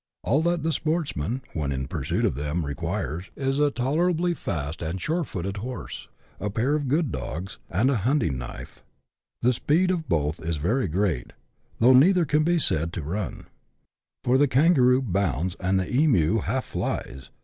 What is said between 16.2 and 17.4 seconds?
half flies.